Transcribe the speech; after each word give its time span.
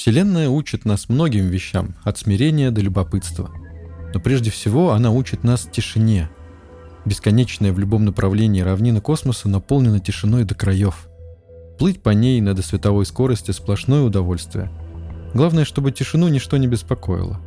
Вселенная 0.00 0.48
учит 0.48 0.86
нас 0.86 1.10
многим 1.10 1.48
вещам, 1.48 1.94
от 2.04 2.16
смирения 2.16 2.70
до 2.70 2.80
любопытства. 2.80 3.50
Но 4.14 4.18
прежде 4.18 4.50
всего 4.50 4.92
она 4.92 5.10
учит 5.10 5.44
нас 5.44 5.68
тишине. 5.70 6.30
Бесконечная 7.04 7.70
в 7.74 7.78
любом 7.78 8.06
направлении 8.06 8.62
равнина 8.62 9.02
космоса 9.02 9.50
наполнена 9.50 10.00
тишиной 10.00 10.44
до 10.44 10.54
краев. 10.54 11.06
Плыть 11.78 12.02
по 12.02 12.08
ней 12.08 12.40
на 12.40 12.54
досветовой 12.54 13.04
скорости– 13.04 13.50
сплошное 13.50 14.00
удовольствие. 14.00 14.72
Главное, 15.34 15.66
чтобы 15.66 15.92
тишину 15.92 16.28
ничто 16.28 16.56
не 16.56 16.66
беспокоило. 16.66 17.38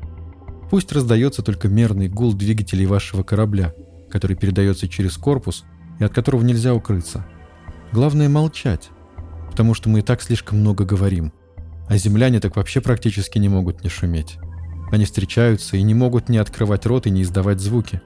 Пусть 0.70 0.92
раздается 0.92 1.42
только 1.42 1.70
мерный 1.70 2.08
гул 2.08 2.34
двигателей 2.34 2.86
вашего 2.86 3.24
корабля, 3.24 3.74
который 4.12 4.38
передается 4.38 4.88
через 4.88 5.18
корпус 5.18 5.64
и 6.00 6.04
от 6.04 6.14
которого 6.14 6.44
нельзя 6.44 6.76
укрыться. 6.76 7.26
Главное 7.91 8.30
молчать, 8.30 8.91
потому 9.49 9.73
что 9.73 9.90
мы 9.90 9.99
и 9.99 10.04
так 10.04 10.22
слишком 10.22 10.59
много 10.59 10.85
говорим. 10.85 11.34
А 11.88 11.98
земляне 11.98 12.40
так 12.40 12.55
вообще 12.55 12.82
практически 12.82 13.38
не 13.38 13.50
могут 13.50 13.84
не 13.84 13.90
шуметь. 13.90 14.38
Они 14.91 15.05
встречаются 15.05 15.78
и 15.78 15.82
не 15.82 15.94
могут 15.94 16.30
не 16.30 16.38
открывать 16.38 16.86
рот 16.86 17.08
и 17.08 17.10
не 17.10 17.24
издавать 17.24 17.60
звуки, 17.60 18.02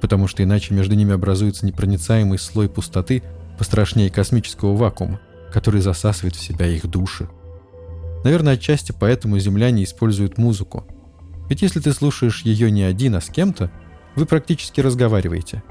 потому 0.00 0.26
что 0.26 0.42
иначе 0.42 0.74
между 0.74 0.94
ними 0.94 1.12
образуется 1.12 1.64
непроницаемый 1.66 2.38
слой 2.38 2.68
пустоты 2.68 3.22
пострашнее 3.58 4.10
космического 4.10 4.76
вакуума, 4.76 5.20
который 5.52 5.80
засасывает 5.80 6.34
в 6.34 6.42
себя 6.42 6.66
их 6.66 6.86
души. 6.86 7.28
Наверное, 8.24 8.54
отчасти 8.54 8.92
поэтому 8.98 9.38
земляне 9.38 9.84
используют 9.84 10.38
музыку. 10.38 10.86
Ведь 11.48 11.62
если 11.62 11.80
ты 11.80 11.92
слушаешь 11.92 12.42
ее 12.42 12.70
не 12.70 12.82
один, 12.82 13.14
а 13.14 13.20
с 13.20 13.26
кем-то, 13.26 13.70
вы 14.16 14.26
практически 14.26 14.80
разговариваете. 14.80 15.62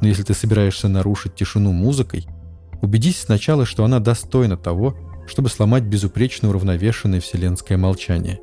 Но 0.00 0.08
если 0.08 0.22
ты 0.22 0.32
собираешься 0.32 0.88
нарушить 0.88 1.34
тишину 1.34 1.72
музыкой– 1.72 2.26
Убедись 2.80 3.22
сначала, 3.22 3.66
что 3.66 3.84
она 3.84 3.98
достойна 3.98 4.56
того, 4.56 4.96
чтобы 5.28 5.48
сломать 5.48 5.84
безупречно 5.84 6.48
уравновешенное 6.48 7.20
вселенское 7.20 7.78
молчание. 7.78 8.40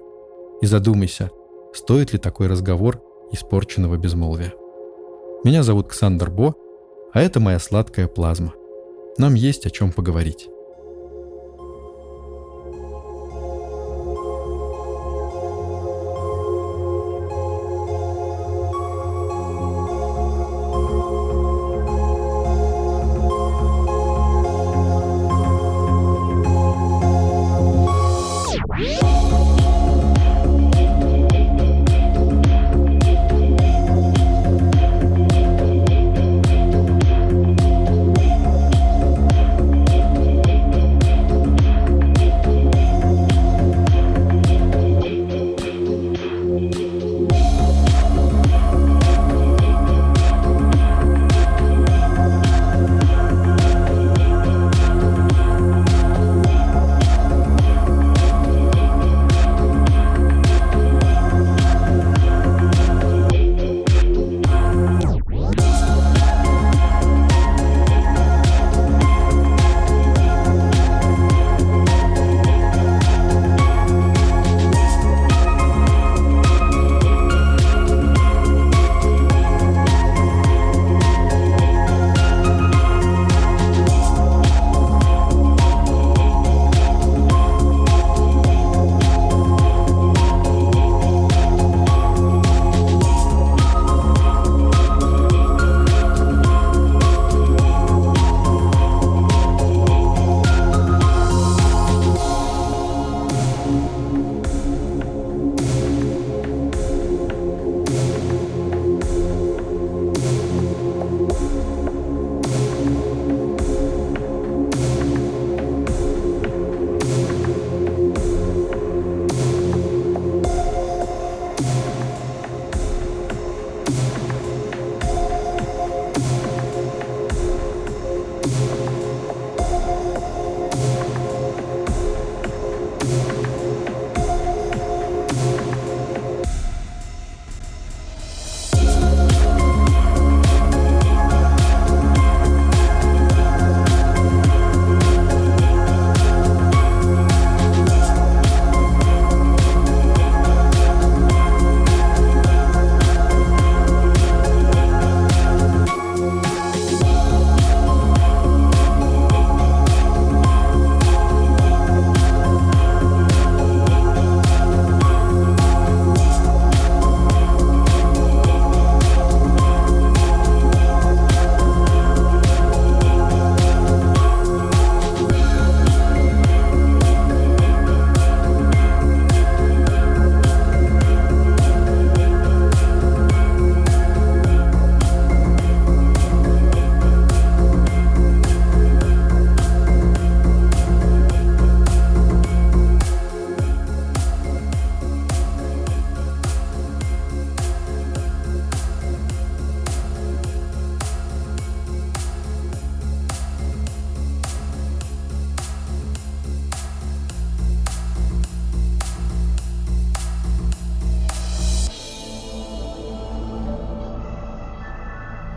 И 0.62 0.66
задумайся, 0.66 1.32
стоит 1.74 2.14
ли 2.14 2.20
такой 2.20 2.48
разговор 2.48 3.02
испорченного 3.32 3.98
безмолвия. 3.98 4.54
Меня 5.44 5.64
зовут 5.64 5.90
Ксандр 5.90 6.30
Бо, 6.30 6.56
а 7.12 7.22
это 7.22 7.40
моя 7.40 7.60
сладкая 7.60 8.08
плазма. 8.08 8.54
Нам 9.18 9.34
есть 9.34 9.66
о 9.66 9.70
чем 9.70 9.92
поговорить. 9.92 10.48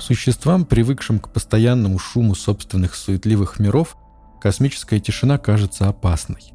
Существам, 0.08 0.64
привыкшим 0.64 1.18
к 1.18 1.28
постоянному 1.28 1.98
шуму 1.98 2.34
собственных 2.34 2.94
суетливых 2.94 3.58
миров, 3.58 3.94
космическая 4.40 5.00
тишина 5.00 5.36
кажется 5.36 5.86
опасной. 5.86 6.54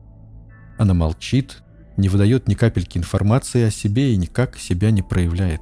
Она 0.80 0.96
молчит, 0.96 1.62
не 1.96 2.10
выдает 2.10 2.48
ни 2.48 2.56
капельки 2.56 2.98
информации 2.98 3.62
о 3.62 3.70
себе 3.70 4.12
и 4.12 4.18
никак 4.18 4.58
себя 4.58 4.90
не 4.90 5.04
проявляет. 5.04 5.62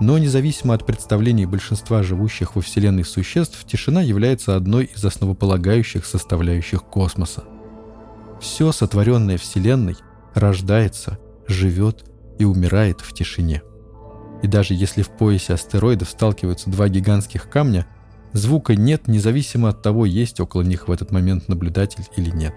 Но 0.00 0.18
независимо 0.18 0.74
от 0.74 0.86
представлений 0.86 1.46
большинства 1.46 2.02
живущих 2.02 2.56
во 2.56 2.62
Вселенной 2.62 3.04
существ, 3.04 3.64
тишина 3.64 4.02
является 4.02 4.56
одной 4.56 4.86
из 4.86 5.04
основополагающих 5.04 6.04
составляющих 6.04 6.82
космоса. 6.82 7.44
Все 8.40 8.72
сотворенное 8.72 9.38
Вселенной 9.38 9.94
рождается, 10.34 11.20
живет 11.46 12.10
и 12.40 12.44
умирает 12.44 13.02
в 13.02 13.12
тишине. 13.12 13.62
И 14.42 14.46
даже 14.46 14.74
если 14.74 15.02
в 15.02 15.08
поясе 15.10 15.54
астероидов 15.54 16.10
сталкиваются 16.10 16.70
два 16.70 16.88
гигантских 16.88 17.48
камня, 17.50 17.86
звука 18.32 18.74
нет, 18.74 19.08
независимо 19.08 19.70
от 19.70 19.82
того, 19.82 20.06
есть 20.06 20.40
около 20.40 20.62
них 20.62 20.88
в 20.88 20.92
этот 20.92 21.10
момент 21.10 21.48
наблюдатель 21.48 22.04
или 22.16 22.30
нет. 22.30 22.54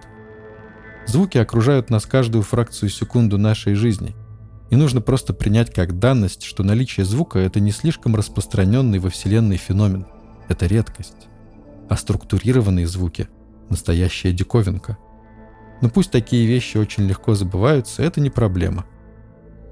Звуки 1.08 1.38
окружают 1.38 1.90
нас 1.90 2.06
каждую 2.06 2.44
фракцию 2.44 2.90
секунду 2.90 3.38
нашей 3.38 3.74
жизни. 3.74 4.16
И 4.70 4.76
нужно 4.76 5.02
просто 5.02 5.34
принять 5.34 5.74
как 5.74 6.00
данность, 6.00 6.44
что 6.44 6.64
наличие 6.64 7.06
звука— 7.06 7.40
это 7.40 7.60
не 7.60 7.72
слишком 7.72 8.16
распространенный 8.16 9.00
во 9.00 9.10
Вселенной 9.10 9.58
феномен. 9.58 10.06
Это 10.48 10.68
редкость. 10.68 11.28
А 11.90 11.98
структурированные 11.98 12.88
звуки— 12.88 13.28
настоящая 13.70 14.32
диковинка. 14.32 14.98
Но 15.82 15.90
пусть 15.90 16.12
такие 16.12 16.46
вещи 16.46 16.78
очень 16.78 17.04
легко 17.06 17.34
забываются, 17.34 18.04
это 18.04 18.22
не 18.22 18.30
проблема. 18.30 18.86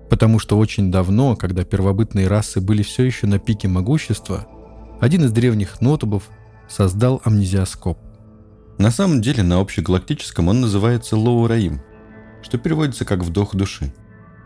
Потому 0.09 0.39
что 0.39 0.57
очень 0.57 0.91
давно, 0.91 1.35
когда 1.35 1.63
первобытные 1.63 2.27
расы 2.27 2.59
были 2.59 2.81
все 2.81 3.03
еще 3.03 3.27
на 3.27 3.37
пике 3.37 3.67
могущества, 3.67 4.47
один 4.99 5.23
из 5.23 5.31
древних 5.31 5.81
нотубов 5.81 6.23
создал 6.67 7.21
амнезиоскоп. 7.23 7.97
На 8.77 8.91
самом 8.91 9.21
деле 9.21 9.43
на 9.43 9.59
общегалактическом 9.59 10.47
он 10.47 10.61
называется 10.61 11.15
Лоураим, 11.15 11.81
что 12.41 12.57
переводится 12.57 13.05
как 13.05 13.23
«вдох 13.23 13.55
души». 13.55 13.93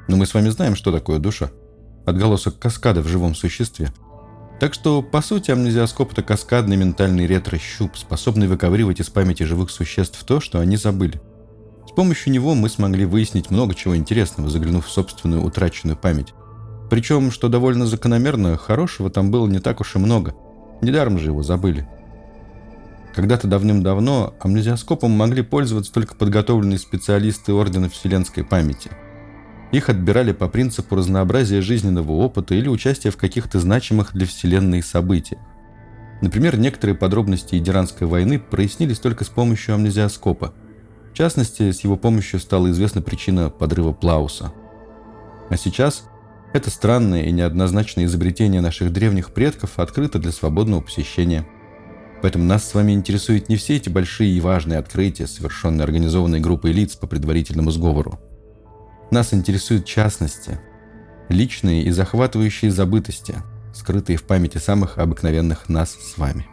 Но 0.07 0.17
мы 0.17 0.25
с 0.25 0.33
вами 0.33 0.49
знаем, 0.49 0.75
что 0.75 0.91
такое 0.91 1.19
душа. 1.19 1.49
Отголосок 2.05 2.59
каскада 2.59 3.01
в 3.01 3.07
живом 3.07 3.35
существе. 3.35 3.93
Так 4.59 4.73
что, 4.73 5.01
по 5.01 5.21
сути, 5.21 5.51
амнезиоскоп– 5.51 6.11
это 6.13 6.23
каскадный 6.23 6.75
ментальный 6.75 7.25
ретро-щуп, 7.25 7.95
способный 7.95 8.47
выковыривать 8.47 8.99
из 8.99 9.09
памяти 9.09 9.43
живых 9.43 9.71
существ 9.71 10.21
то, 10.25 10.41
что 10.41 10.59
они 10.59 10.75
забыли– 10.75 11.21
с 11.93 11.95
помощью 11.95 12.33
него 12.33 12.55
мы 12.55 12.69
смогли 12.69 13.05
выяснить 13.05 13.51
много 13.51 13.75
чего 13.75 13.95
интересного, 13.95 14.49
заглянув 14.49 14.87
в 14.87 14.89
собственную 14.89 15.43
утраченную 15.43 15.95
память. 15.95 16.33
Причем, 16.89 17.29
что 17.29 17.49
довольно 17.49 17.85
закономерно, 17.85 18.57
хорошего 18.57 19.11
там 19.11 19.29
было 19.29 19.45
не 19.45 19.59
так 19.59 19.79
уж 19.79 19.95
и 19.95 19.99
много. 19.99 20.33
Недаром 20.81 21.19
же 21.19 21.27
его 21.27 21.43
забыли. 21.43 21.87
Когда-то 23.13 23.47
давным-давно 23.47 24.33
амнезиоскопом 24.39 25.11
могли 25.11 25.43
пользоваться 25.43 25.93
только 25.93 26.15
подготовленные 26.15 26.79
специалисты 26.79 27.53
Ордена 27.53 27.89
Вселенской 27.89 28.43
памяти. 28.43 28.89
Их 29.71 29.87
отбирали 29.87 30.31
по 30.31 30.47
принципу 30.47 30.95
разнообразия 30.95 31.61
жизненного 31.61 32.13
опыта 32.13 32.55
или 32.55 32.69
участия 32.69 33.11
в 33.11 33.17
каких-то 33.17 33.59
значимых 33.59 34.13
для 34.15 34.25
Вселенной 34.25 34.81
событиях. 34.81 35.41
Например, 36.23 36.57
некоторые 36.57 36.95
подробности 36.95 37.53
Идиранской 37.53 38.07
войны 38.07 38.39
прояснились 38.39 38.97
только 38.97 39.25
с 39.25 39.29
помощью 39.29 39.75
амнезиоскопа– 39.75 40.55
в 41.13 41.15
частности, 41.15 41.71
с 41.71 41.81
его 41.81 41.95
помощью 41.95 42.39
стала 42.39 42.71
известна 42.71 43.03
причина 43.03 43.51
подрыва 43.51 43.91
Плауса. 43.91 44.51
А 45.47 45.57
сейчас 45.57 46.05
это 46.53 46.71
странное 46.71 47.25
и 47.25 47.31
неоднозначное 47.31 48.05
изобретение 48.05 48.61
наших 48.61 48.91
древних 48.91 49.31
предков 49.31 49.77
открыто 49.77 50.17
для 50.17 50.31
свободного 50.31 50.81
посещения. 50.81 51.45
Поэтому 52.23 52.45
нас 52.45 52.67
с 52.67 52.73
вами 52.73 52.93
интересуют 52.93 53.47
не 53.47 53.57
все 53.57 53.75
эти 53.75 53.89
большие 53.89 54.31
и 54.31 54.41
важные 54.41 54.79
открытия, 54.79 55.27
совершенные 55.27 55.83
организованной 55.83 56.39
группой 56.39 56.71
лиц 56.71 56.95
по 56.95 57.05
предварительному 57.05 57.69
сговору. 57.69 58.19
Нас 59.11 59.35
интересуют 59.35 59.85
частности, 59.85 60.59
личные 61.29 61.83
и 61.83 61.91
захватывающие 61.91 62.71
забытости, 62.71 63.35
скрытые 63.75 64.17
в 64.17 64.23
памяти 64.23 64.57
самых 64.57 64.97
обыкновенных 64.97 65.69
нас 65.69 65.91
с 65.91 66.17
вами. 66.17 66.47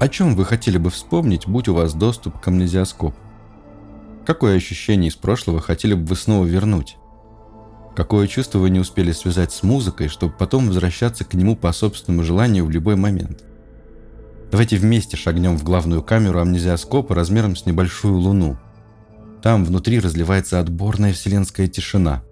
О 0.00 0.08
чем 0.08 0.36
вы 0.36 0.44
хотели 0.44 0.76
бы 0.76 0.90
вспомнить, 0.90 1.48
будь 1.48 1.68
у 1.68 1.74
вас 1.74 1.94
доступ 1.94 2.38
к 2.40 2.48
амнезиоскопу? 2.48 3.23
Какое 4.26 4.56
ощущение 4.56 5.10
из 5.10 5.16
прошлого 5.16 5.60
хотели 5.60 5.92
бы 5.92 6.06
вы 6.06 6.16
снова 6.16 6.46
вернуть? 6.46 6.96
Какое 7.94 8.26
чувство 8.26 8.58
вы 8.58 8.70
не 8.70 8.80
успели 8.80 9.12
связать 9.12 9.52
с 9.52 9.62
музыкой, 9.62 10.08
чтобы 10.08 10.32
потом 10.32 10.66
возвращаться 10.66 11.24
к 11.24 11.34
нему 11.34 11.56
по 11.56 11.70
собственному 11.72 12.24
желанию 12.24 12.64
в 12.64 12.70
любой 12.70 12.96
момент? 12.96 13.44
Давайте 14.50 14.76
вместе 14.76 15.16
шагнем 15.16 15.58
в 15.58 15.62
главную 15.62 16.02
камеру 16.02 16.40
амнезиоскопа 16.40 17.14
размером 17.14 17.54
с 17.54 17.66
небольшую 17.66 18.18
луну. 18.18 18.56
Там 19.42 19.64
внутри 19.64 20.00
разливается 20.00 20.58
отборная 20.58 21.12
вселенская 21.12 21.66
тишина. 21.66 22.22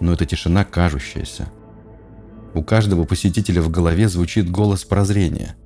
Но 0.00 0.12
это 0.12 0.26
тишина 0.26 0.64
кажущаяся. 0.64 1.48
У 2.54 2.62
каждого 2.62 3.04
посетителя 3.04 3.62
в 3.62 3.70
голове 3.70 4.08
звучит 4.08 4.48
голос 4.48 4.84
прозрения. 4.84 5.56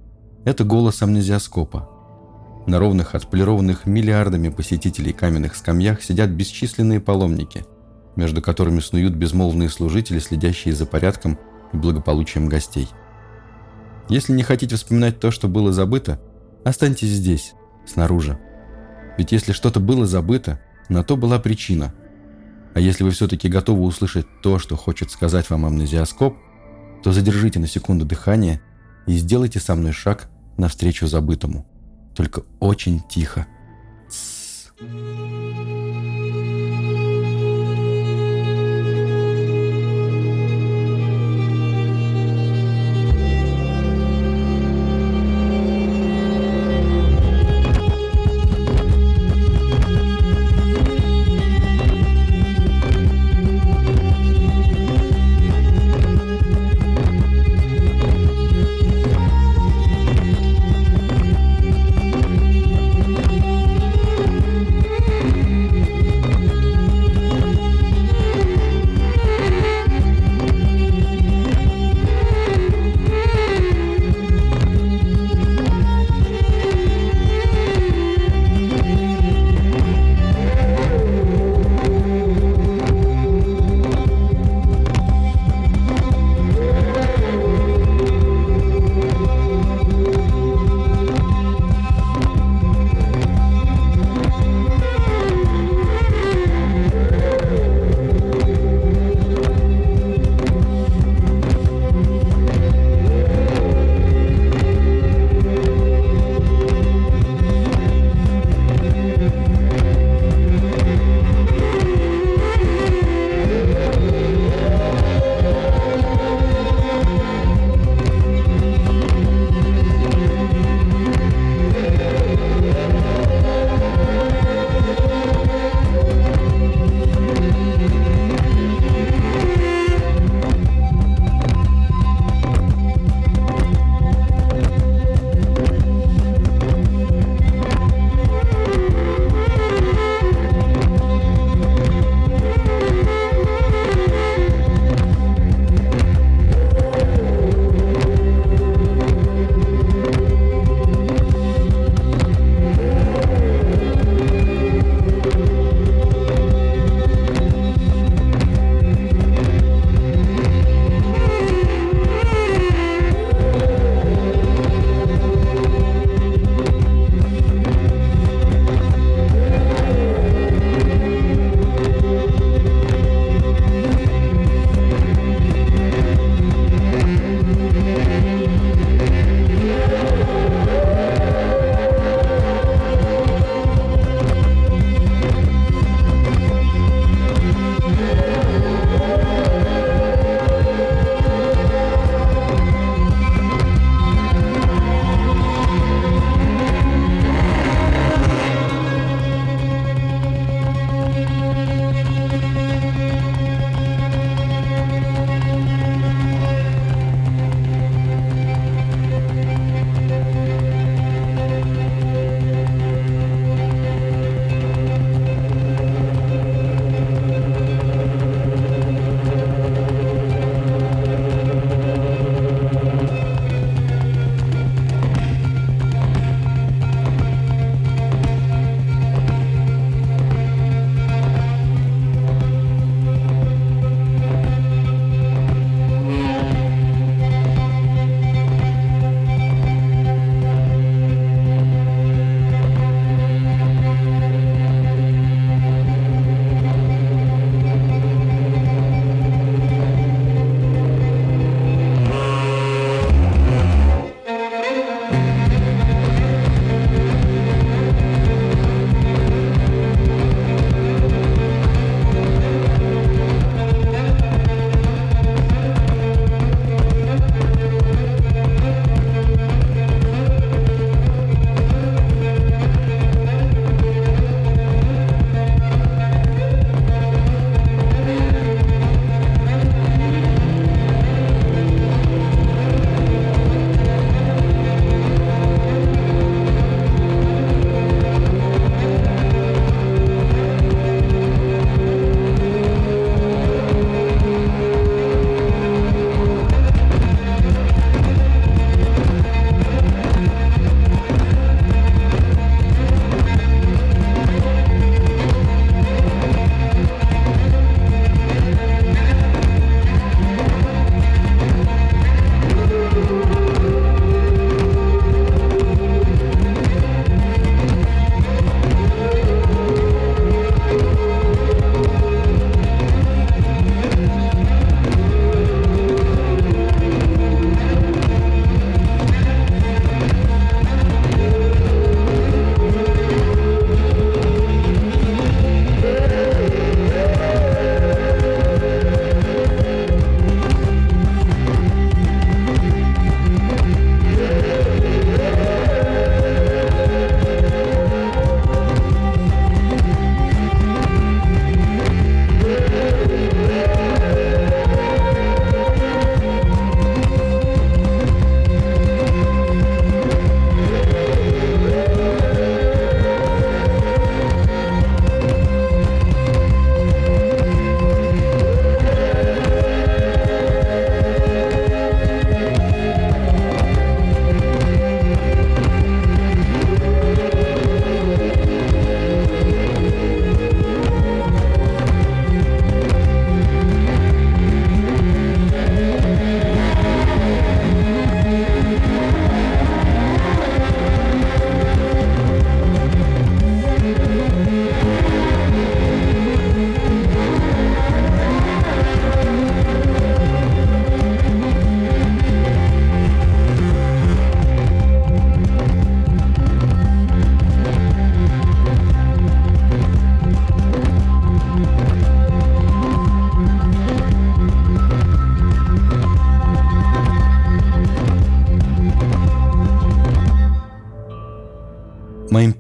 Это 0.45 0.65
голос 0.65 1.03
амнезиоскопа– 1.03 1.91
на 2.67 2.81
ровных, 2.81 3.15
отполированных 3.15 3.87
миллиардами 3.87 4.49
посетителей 4.49 5.13
каменных 5.13 5.55
скамьях 5.55 6.03
сидят 6.03 6.31
бесчисленные 6.31 7.01
паломники, 7.01 7.65
между 8.17 8.43
которыми 8.43 8.81
снуют 8.81 9.15
безмолвные 9.15 9.69
служители, 9.69 10.19
следящие 10.19 10.75
за 10.75 10.85
порядком 10.85 11.39
и 11.73 11.77
благополучием 11.77 12.49
гостей. 12.49 12.89
Если 14.09 14.33
не 14.33 14.43
хотите 14.43 14.77
вспоминать 14.77 15.21
то, 15.21 15.31
что 15.31 15.49
было 15.49 15.73
забыто, 15.73 16.21
останьтесь 16.65 17.09
здесь, 17.09 17.55
снаружи. 17.87 18.39
Ведь 19.17 19.33
если 19.33 19.53
что-то 19.53 19.81
было 19.81 20.07
забыто, 20.07 20.61
на 20.89 21.03
то 21.05 21.17
была 21.17 21.39
причина. 21.39 21.95
А 22.75 22.81
если 22.81 23.05
вы 23.05 23.11
все-таки 23.11 23.49
готовы 23.49 23.83
услышать 23.83 24.27
то, 24.43 24.59
что 24.59 24.77
хочет 24.77 25.11
сказать 25.11 25.49
вам 25.51 25.67
амнезиоскоп, 25.67 26.37
то 27.03 27.13
задержите 27.13 27.59
на 27.59 27.67
секунду 27.67 28.05
дыхание 28.05 28.61
и 29.07 29.17
сделайте 29.17 29.61
со 29.61 29.75
мной 29.75 29.93
шаг 29.93 30.29
навстречу 30.57 31.07
забытому 31.07 31.67
только 32.17 32.43
очень 32.61 33.01
тихо. 33.09 33.47
Тссс. 34.09 34.73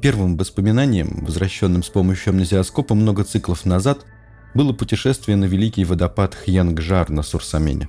Первым 0.07 0.37
воспоминанием, 0.37 1.25
возвращенным 1.25 1.83
с 1.83 1.89
помощью 1.89 2.31
амнезиоскопа 2.31 2.95
много 2.95 3.25
циклов 3.25 3.65
назад, 3.65 4.07
было 4.55 4.73
путешествие 4.73 5.37
на 5.37 5.47
великий 5.47 5.85
водопад 5.85 6.33
Хьянгжар 6.33 7.11
на 7.11 7.25
Сурсамене. 7.25 7.89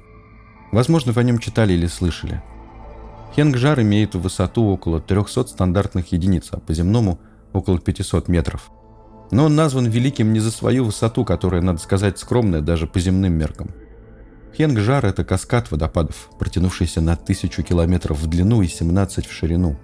Возможно, 0.71 1.13
о 1.15 1.21
нем 1.21 1.37
читали 1.37 1.73
или 1.73 1.85
слышали. 1.85 2.41
Хьянгжар 3.35 3.79
имеет 3.81 4.15
высоту 4.15 4.63
около 4.63 4.99
300 4.99 5.45
стандартных 5.45 6.11
единиц, 6.11 6.47
а 6.49 6.59
по 6.59 6.73
земному 6.73 7.19
около 7.53 7.77
500 7.77 8.29
метров. 8.29 8.71
Но 9.29 9.45
он 9.45 9.55
назван 9.55 9.85
великим 9.85 10.33
не 10.33 10.39
за 10.39 10.49
свою 10.49 10.85
высоту, 10.85 11.23
которая, 11.23 11.61
надо 11.61 11.77
сказать, 11.77 12.17
скромная 12.17 12.61
даже 12.61 12.87
по 12.87 12.99
земным 12.99 13.33
меркам. 13.33 13.75
Хьянгжар– 14.55 15.05
это 15.05 15.23
каскад 15.23 15.69
водопадов, 15.69 16.31
протянувшийся 16.39 16.99
на 16.99 17.15
тысячу 17.15 17.61
километров 17.61 18.17
в 18.17 18.25
длину 18.25 18.63
и 18.63 18.67
17 18.67 19.27
в 19.27 19.31
ширину. 19.31 19.77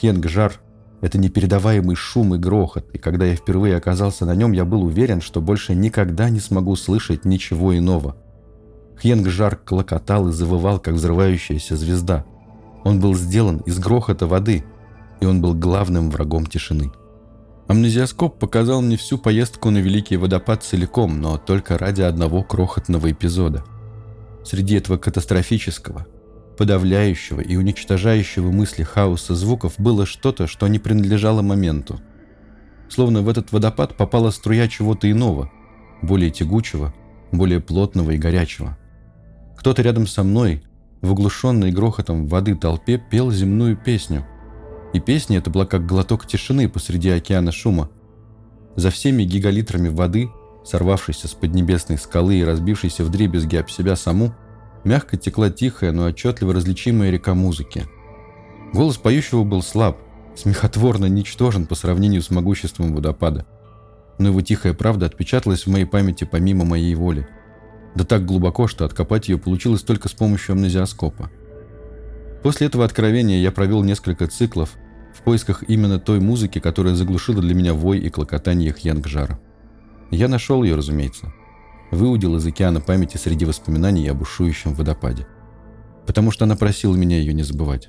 Хьянгжар– 0.00 0.54
это 1.04 1.18
непередаваемый 1.18 1.96
шум 1.96 2.34
и 2.34 2.38
грохот, 2.38 2.86
и 2.94 2.96
когда 2.96 3.26
я 3.26 3.36
впервые 3.36 3.76
оказался 3.76 4.24
на 4.24 4.34
нем, 4.34 4.52
я 4.52 4.64
был 4.64 4.84
уверен, 4.84 5.20
что 5.20 5.42
больше 5.42 5.74
никогда 5.74 6.30
не 6.30 6.40
смогу 6.40 6.76
слышать 6.76 7.26
ничего 7.26 7.76
иного. 7.76 8.16
Хьянгжар 9.02 9.56
клокотал 9.56 10.28
и 10.30 10.32
завывал, 10.32 10.78
как 10.78 10.94
взрывающаяся 10.94 11.76
звезда. 11.76 12.24
Он 12.84 13.00
был 13.00 13.14
сделан 13.14 13.58
из 13.66 13.78
грохота 13.78 14.26
воды, 14.26 14.64
и 15.20 15.26
он 15.26 15.42
был 15.42 15.52
главным 15.52 16.10
врагом 16.10 16.46
тишины. 16.46 16.90
Амнезиоскоп 17.68 18.38
показал 18.38 18.80
мне 18.80 18.96
всю 18.96 19.18
поездку 19.18 19.68
на 19.68 19.78
Великий 19.78 20.16
водопад 20.16 20.62
целиком, 20.62 21.20
но 21.20 21.36
только 21.36 21.76
ради 21.76 22.00
одного 22.00 22.42
крохотного 22.42 23.12
эпизода. 23.12 23.62
Среди 24.42 24.76
этого 24.76 24.96
катастрофического, 24.96 26.06
подавляющего 26.56 27.40
и 27.40 27.56
уничтожающего 27.56 28.50
мысли 28.50 28.82
хаоса 28.82 29.34
звуков 29.34 29.74
было 29.78 30.06
что-то, 30.06 30.46
что 30.46 30.68
не 30.68 30.78
принадлежало 30.78 31.42
моменту. 31.42 32.00
Словно 32.88 33.22
в 33.22 33.28
этот 33.28 33.52
водопад 33.52 33.96
попала 33.96 34.30
струя 34.30 34.68
чего-то 34.68 35.10
иного, 35.10 35.50
более 36.02 36.30
тягучего, 36.30 36.94
более 37.32 37.60
плотного 37.60 38.12
и 38.12 38.18
горячего. 38.18 38.76
Кто-то 39.56 39.82
рядом 39.82 40.06
со 40.06 40.22
мной, 40.22 40.62
в 41.00 41.10
оглушенной 41.12 41.72
грохотом 41.72 42.26
воды 42.26 42.54
толпе, 42.54 43.02
пел 43.10 43.30
земную 43.30 43.76
песню– 43.76 44.26
и 44.94 45.00
песня 45.00 45.38
эта 45.38 45.50
была 45.50 45.66
как 45.66 45.86
глоток 45.86 46.24
тишины 46.24 46.68
посреди 46.68 47.10
океана 47.10 47.50
шума. 47.50 47.90
За 48.76 48.90
всеми 48.90 49.24
гигалитрами 49.24 49.88
воды, 49.88 50.30
сорвавшейся 50.64 51.26
с 51.26 51.34
поднебесной 51.34 51.98
скалы 51.98 52.36
и 52.36 52.44
разбившейся 52.44 53.04
в 53.04 53.10
дребезги 53.10 53.56
об 53.56 53.68
себя 53.68 53.96
саму, 53.96 54.34
мягко 54.84 55.16
текла 55.16 55.50
тихая, 55.50 55.92
но 55.92 56.04
отчетливо 56.04 56.54
различимая 56.54 57.10
река 57.10 57.34
музыки. 57.34 57.86
Голос 58.72 58.96
поющего 58.96 59.44
был 59.44 59.62
слаб, 59.62 59.98
смехотворно 60.36 61.06
ничтожен 61.06 61.66
по 61.66 61.74
сравнению 61.74 62.22
с 62.22 62.30
могуществом 62.30 62.94
водопада. 62.94 63.46
Но 64.18 64.28
его 64.28 64.40
тихая 64.42 64.74
правда 64.74 65.06
отпечаталась 65.06 65.66
в 65.66 65.70
моей 65.70 65.86
памяти 65.86 66.24
помимо 66.24 66.64
моей 66.64 66.94
воли. 66.94 67.26
Да 67.94 68.04
так 68.04 68.26
глубоко, 68.26 68.66
что 68.66 68.84
откопать 68.84 69.28
ее 69.28 69.38
получилось 69.38 69.82
только 69.82 70.08
с 70.08 70.12
помощью 70.12 70.52
амнезиоскопа. 70.52 71.30
После 72.42 72.66
этого 72.66 72.84
откровения 72.84 73.40
я 73.40 73.52
провел 73.52 73.82
несколько 73.82 74.26
циклов, 74.26 74.74
в 75.14 75.22
поисках 75.22 75.62
именно 75.68 75.98
той 75.98 76.20
музыки, 76.20 76.58
которая 76.58 76.94
заглушила 76.94 77.40
для 77.40 77.54
меня 77.54 77.72
вой 77.72 77.98
и 78.00 78.10
клокотание 78.10 78.72
Хьянгжара. 78.72 79.38
Я 80.10 80.28
нашел 80.28 80.62
ее, 80.62 80.74
разумеется. 80.74 81.32
Выудил 81.94 82.34
из 82.34 82.44
океана 82.44 82.80
памяти 82.80 83.18
среди 83.18 83.44
воспоминаний 83.44 84.08
об 84.08 84.18
бушующем 84.18 84.74
водопаде. 84.74 85.28
Потому 86.06 86.32
что 86.32 86.44
она 86.44 86.56
просила 86.56 86.96
меня 86.96 87.18
ее 87.18 87.32
не 87.32 87.44
забывать. 87.44 87.88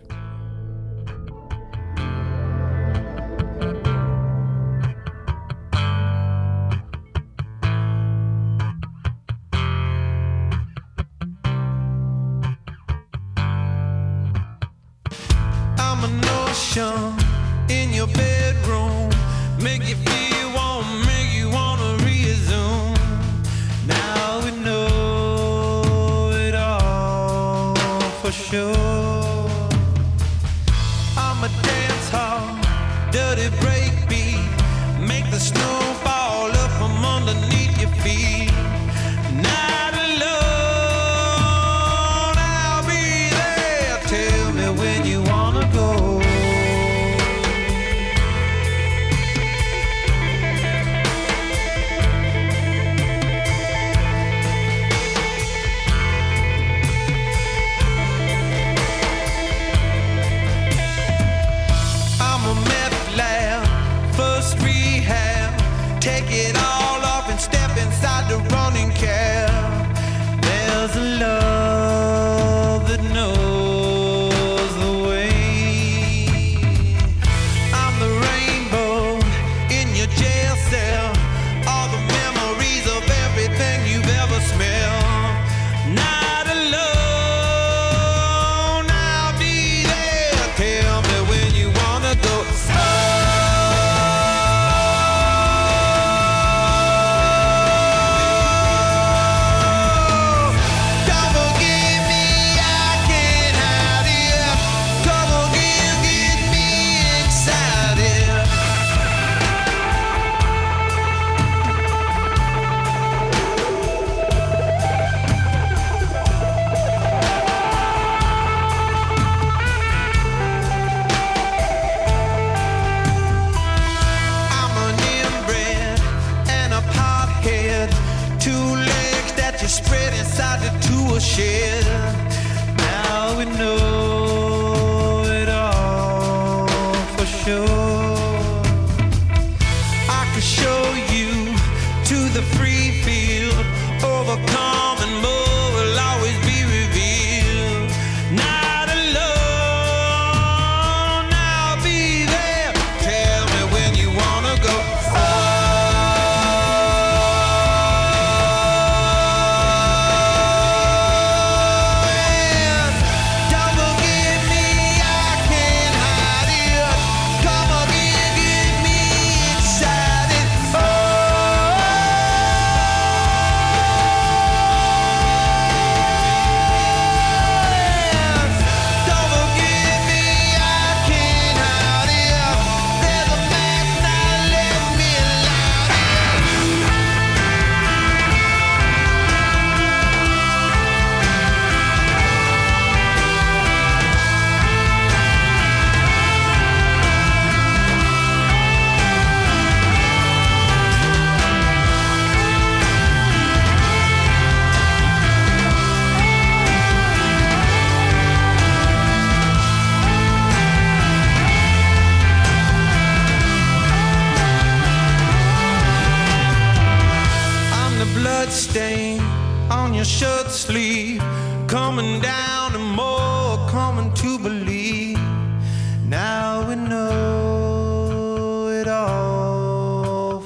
take 66.05 66.29
it 66.29 66.55
all. 66.63 66.84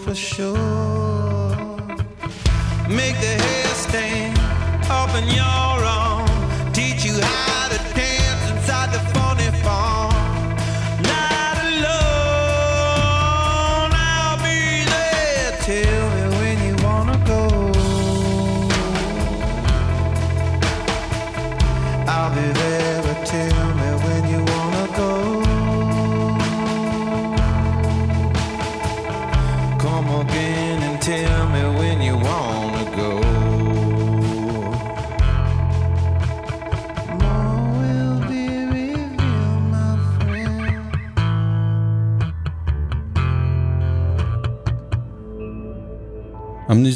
For 0.10 0.16
sure. 0.16 0.79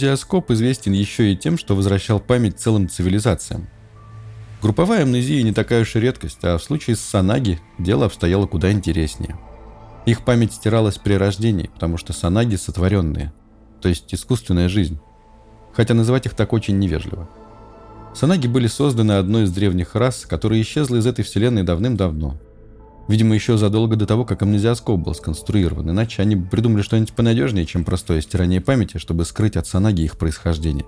Амнезиоскоп 0.04 0.52
известен 0.52 0.92
еще 0.92 1.32
и 1.32 1.38
тем, 1.38 1.58
что 1.58 1.78
возвращал 1.78 2.20
память 2.20 2.60
целым 2.60 2.89
цивилизациям. 2.89 3.70
Групповая 4.62 5.04
амнезия 5.04 5.42
не 5.44 5.54
такая 5.54 5.84
уж 5.84 5.96
и 5.96 6.00
редкость, 6.02 6.39
а 6.44 6.58
в 6.58 6.63
случае 6.63 6.98
с 6.98 7.00
Санаги 7.00 7.62
дело 7.80 8.08
обстояло 8.08 8.46
куда 8.46 8.70
интереснее. 8.74 9.38
Их 10.06 10.26
память 10.26 10.52
стиралась 10.52 10.98
при 10.98 11.13
рождении, 11.13 11.70
потому 11.74 11.96
что 11.96 12.12
Санаги 12.12 12.58
сотворенные, 12.58 13.32
то 13.82 13.88
есть 13.88 14.13
искусственная 14.13 14.68
жизнь. 14.68 15.00
Хотя 15.72 15.94
называть 15.94 16.26
их 16.26 16.34
так 16.34 16.52
очень 16.52 16.80
невежливо. 16.80 17.30
Санаги 18.13 18.48
были 18.48 18.68
созданы 18.68 19.13
одной 19.13 19.44
из 19.44 19.54
древних 19.54 19.96
рас, 19.96 20.26
которая 20.28 20.60
исчезла 20.60 20.98
из 20.98 21.08
этой 21.08 21.24
вселенной 21.24 21.63
давным-давно. 21.63 22.38
Видимо, 23.08 23.36
еще 23.36 23.58
задолго 23.58 23.96
до 23.96 24.06
того, 24.06 24.24
как 24.24 24.42
амнезиоскоп 24.42 25.00
был 25.00 25.13
сконструирован, 25.13 25.89
иначе 25.89 26.22
они 26.22 26.38
придумали 26.38 26.82
что-нибудь 26.82 27.13
понадежнее, 27.13 27.66
чем 27.66 27.84
простое 27.84 28.22
стирание 28.22 28.62
памяти, 28.62 28.98
чтобы 28.98 29.26
скрыть 29.26 29.58
от 29.58 29.68
Санаги 29.68 30.04
их 30.04 30.18
происхождение. 30.18 30.86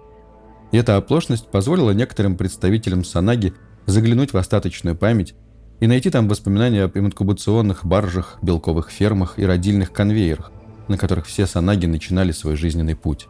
И 0.71 0.77
эта 0.77 0.95
оплошность 0.95 1.47
позволила 1.47 1.91
некоторым 1.91 2.37
представителям 2.37 3.03
Санаги 3.03 3.53
заглянуть 3.85 4.33
в 4.33 4.37
остаточную 4.37 4.95
память 4.95 5.35
и 5.79 5.87
найти 5.87 6.09
там 6.09 6.29
воспоминания 6.29 6.83
об 6.83 6.97
инкубационных 6.97 7.85
баржах, 7.85 8.37
белковых 8.41 8.89
фермах 8.89 9.37
и 9.37 9.45
родильных 9.45 9.91
конвейерах, 9.91 10.51
на 10.87 10.97
которых 10.97 11.25
все 11.25 11.45
Санаги 11.45 11.85
начинали 11.85 12.31
свой 12.31 12.55
жизненный 12.55 12.95
путь. 12.95 13.27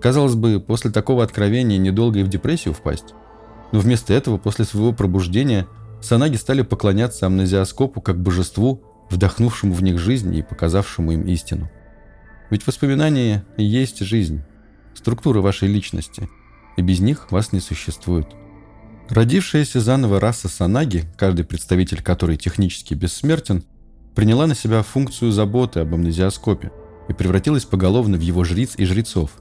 Казалось 0.00 0.34
бы, 0.34 0.58
после 0.58 0.90
такого 0.90 1.22
откровения 1.22 1.78
недолго 1.78 2.20
и 2.20 2.22
в 2.24 2.28
депрессию 2.28 2.74
впасть. 2.74 3.14
Но 3.72 3.80
вместо 3.80 4.12
этого, 4.12 4.38
после 4.38 4.64
своего 4.64 4.92
пробуждения, 4.92 5.66
Санаги 6.04 6.36
стали 6.36 6.62
поклоняться 6.62 7.26
амнезиоскопу 7.26 8.00
как 8.00 8.20
божеству, 8.20 8.82
вдохнувшему 9.10 9.72
в 9.72 9.82
них 9.82 9.98
жизнь 9.98 10.34
и 10.34 10.42
показавшему 10.42 11.12
им 11.12 11.26
истину. 11.26 11.70
Ведь 12.50 12.66
воспоминания 12.66 13.44
есть 13.56 14.00
жизнь, 14.00 14.42
структура 14.94 15.40
вашей 15.40 15.68
личности, 15.68 16.28
и 16.76 16.82
без 16.82 17.00
них 17.00 17.30
вас 17.32 17.52
не 17.52 17.60
существует. 17.60 18.28
Родившаяся 19.08 19.80
заново 19.80 20.20
раса 20.20 20.48
Санаги, 20.48 21.04
каждый 21.16 21.44
представитель 21.44 22.02
которой 22.02 22.36
технически 22.36 22.94
бессмертен, 22.94 23.64
приняла 24.14 24.46
на 24.46 24.54
себя 24.54 24.82
функцию 24.82 25.32
заботы 25.32 25.80
об 25.80 25.94
амнезиоскопе 25.94 26.70
и 27.08 27.12
превратилась 27.12 27.64
поголовно 27.64 28.16
в 28.16 28.20
его 28.20 28.44
жриц 28.44 28.74
и 28.76 28.84
жрецов. 28.84 29.32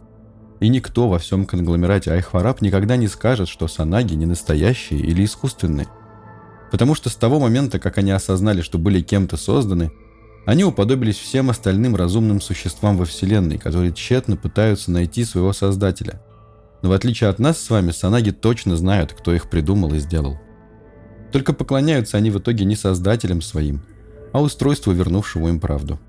И 0.60 0.70
никто 0.70 1.10
во 1.10 1.20
всем 1.20 1.46
конгломерате 1.46 2.12
Айхвараб 2.12 2.62
никогда 2.62 2.96
не 2.96 3.08
скажет, 3.08 3.50
что 3.50 3.68
Санаги 3.68 4.14
не 4.16 4.26
настоящие 4.26 5.00
или 5.00 5.26
искусственные. 5.26 5.88
Потому 6.74 6.96
что 6.96 7.12
с 7.12 7.16
того 7.16 7.40
момента, 7.40 7.78
как 7.78 8.00
они 8.00 8.10
осознали, 8.10 8.62
что 8.62 8.80
были 8.80 9.00
кем-то 9.00 9.38
созданы, 9.38 9.92
они 10.48 10.64
уподобились 10.64 11.20
всем 11.20 11.52
остальным 11.52 11.96
разумным 11.96 12.42
существам 12.42 12.98
во 12.98 13.06
Вселенной, 13.06 13.60
которые 13.60 13.94
тщетно 13.94 14.38
пытаются 14.38 14.90
найти 14.90 15.24
своего 15.24 15.54
Создателя. 15.54 16.20
Но 16.82 16.90
в 16.90 16.94
отличие 16.94 17.30
от 17.30 17.38
нас 17.38 17.60
с 17.60 17.70
вами, 17.70 17.92
Санаги 17.92 18.32
точно 18.32 18.76
знают, 18.76 19.14
кто 19.14 19.36
их 19.36 19.52
придумал 19.52 19.94
и 19.94 20.00
сделал. 20.00 20.40
Только 21.32 21.54
поклоняются 21.54 22.18
они 22.18 22.32
в 22.32 22.40
итоге 22.40 22.66
не 22.66 22.76
Создателям 22.76 23.44
своим, 23.44 23.84
а 24.32 24.42
устройству, 24.42 24.94
вернувшему 24.94 25.50
им 25.50 25.60
правду. 25.60 26.00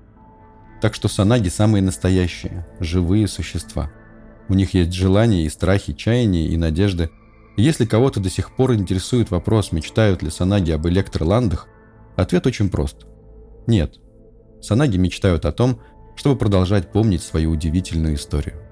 Так 0.81 0.95
что 0.95 1.07
Санаги 1.07 1.49
самые 1.49 1.83
настоящие, 1.83 2.65
живые 2.79 3.27
существа. 3.27 3.91
У 4.49 4.55
них 4.55 4.73
есть 4.73 4.93
желания 4.93 5.45
и 5.45 5.49
страхи, 5.49 5.93
чаяния 5.93 6.47
и 6.47 6.57
надежды. 6.57 7.11
Если 7.57 7.85
кого-то 7.85 8.19
до 8.19 8.29
сих 8.29 8.55
пор 8.55 8.73
интересует 8.73 9.31
вопрос, 9.31 9.71
мечтают 9.71 10.21
ли 10.21 10.29
Санаги 10.29 10.71
об 10.71 10.87
электрландах, 10.87 11.67
ответ 12.17 12.45
очень 12.47 12.69
прост. 12.69 13.05
Нет. 13.65 13.95
Санаги 14.61 14.97
мечтают 14.97 15.45
о 15.45 15.53
том, 15.53 15.79
чтобы 16.15 16.37
продолжать 16.37 16.91
помнить 16.91 17.21
свою 17.21 17.51
удивительную 17.51 18.15
историю. 18.15 18.64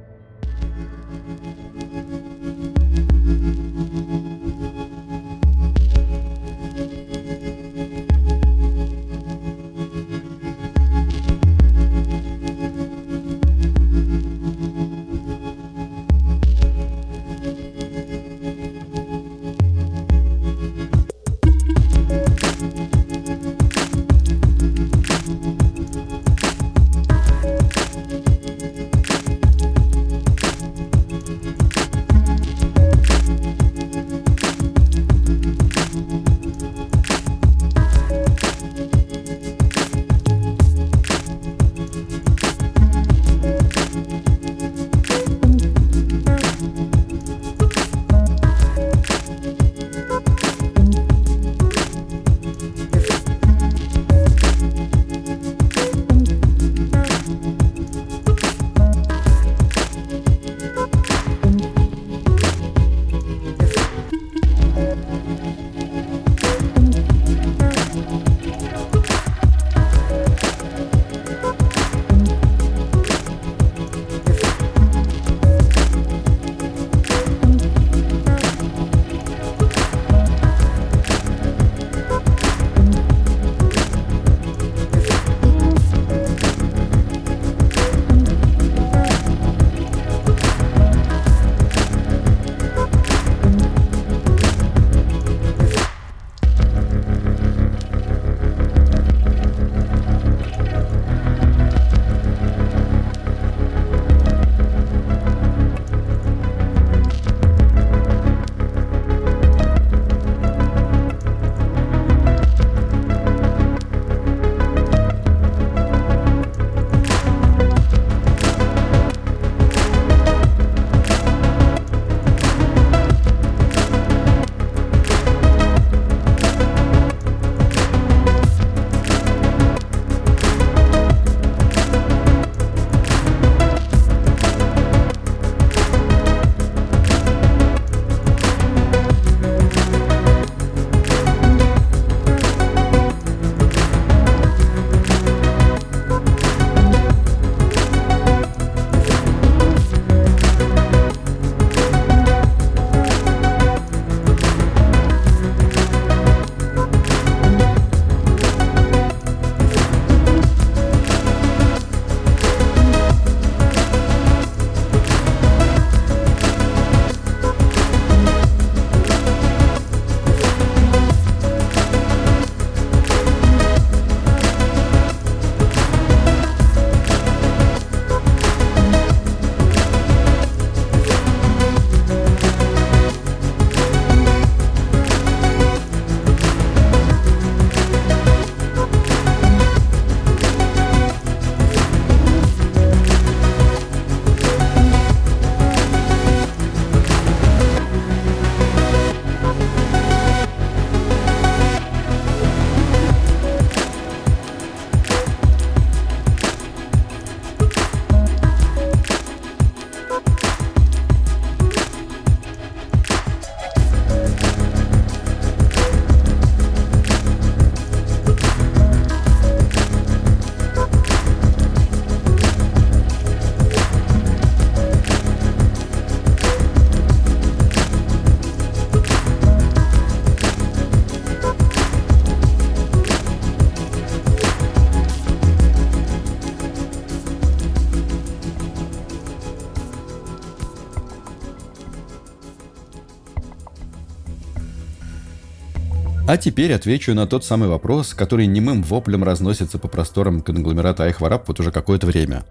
А 246.33 246.37
теперь 246.37 246.73
отвечу 246.73 247.13
на 247.13 247.27
тот 247.27 247.45
самый 247.45 247.69
вопрос, 247.69 248.15
который 248.15 248.47
немым 248.47 248.81
воплем 248.81 249.23
разносится 249.23 249.77
по 249.77 249.87
просторам 249.87 250.41
конгломерата 250.41 251.03
Айхвараб 251.03 251.47
вот 251.47 251.59
уже 251.59 251.71
какое-то 251.71 252.07
время. 252.07 252.43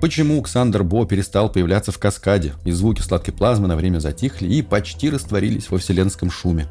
Почему 0.00 0.40
Ксандер 0.40 0.84
Бо 0.84 1.04
перестал 1.04 1.52
появляться 1.52 1.92
в 1.92 1.98
каскаде, 1.98 2.54
и 2.64 2.70
звуки 2.70 3.02
сладкой 3.02 3.34
плазмы 3.34 3.68
на 3.68 3.76
время 3.76 3.98
затихли 3.98 4.48
и 4.48 4.62
почти 4.62 5.10
растворились 5.10 5.68
во 5.68 5.76
вселенском 5.76 6.30
шуме? 6.30 6.66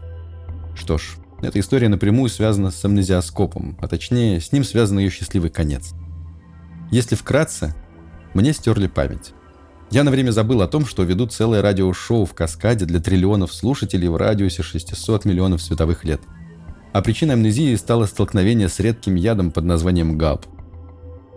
Что 0.75 0.97
ж, 0.97 1.17
эта 1.43 1.59
история 1.59 1.87
напрямую 1.87 2.29
связана 2.29 2.71
с 2.71 2.83
амнезиоскопом, 2.83 3.77
а 3.79 3.87
точнее, 3.87 4.41
с 4.41 4.51
ним 4.51 4.63
связан 4.63 4.97
ее 4.97 5.11
счастливый 5.11 5.51
конец. 5.51 5.91
Если 6.89 7.13
вкратце, 7.13 7.75
мне 8.33 8.53
стерли 8.53 8.87
память. 8.87 9.33
Я 9.91 10.03
на 10.03 10.09
время 10.09 10.31
забыл 10.31 10.63
о 10.63 10.67
том, 10.67 10.87
что 10.87 11.03
веду 11.03 11.27
целое 11.27 11.61
радиошоу 11.61 12.25
в 12.25 12.33
каскаде 12.33 12.85
для 12.85 12.99
триллионов 12.99 13.53
слушателей 13.53 14.07
в 14.07 14.15
радиусе 14.15 14.63
600 14.63 15.25
миллионов 15.25 15.61
световых 15.61 16.03
лет. 16.03 16.21
А 16.95 17.01
причиной 17.01 17.33
амнезии 17.33 17.75
стало 17.75 18.05
столкновение 18.05 18.69
с 18.69 18.79
редким 18.79 19.15
ядом 19.15 19.51
под 19.51 19.65
названием 19.65 20.17
ГАП. 20.17 20.45